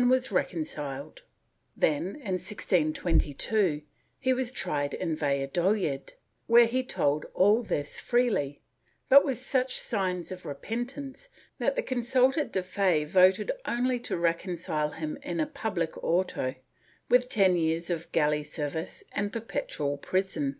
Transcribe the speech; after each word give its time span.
456 0.00 0.72
PROTESTANTISM 0.72 1.12
[Book 1.12 1.28
VIII 1.76 2.16
tried 4.46 4.94
in 4.94 5.12
Valladolid, 5.14 6.14
where 6.46 6.64
he 6.64 6.82
told 6.82 7.26
all 7.34 7.62
this 7.62 8.00
freely, 8.00 8.62
but 9.10 9.26
with 9.26 9.36
such 9.36 9.78
signs 9.78 10.32
of 10.32 10.46
repentance 10.46 11.28
that 11.58 11.76
the 11.76 11.82
consulta 11.82 12.46
de 12.50 12.62
fe 12.62 13.04
voted 13.04 13.52
only 13.66 14.00
to 14.00 14.16
reconcile 14.16 14.92
him 14.92 15.18
in 15.22 15.38
a 15.38 15.46
public 15.46 16.02
auto, 16.02 16.54
with 17.10 17.28
ten 17.28 17.58
years 17.58 17.90
of 17.90 18.10
galley 18.10 18.42
service 18.42 19.04
and 19.12 19.30
per 19.34 19.40
petual 19.42 20.00
prison. 20.00 20.56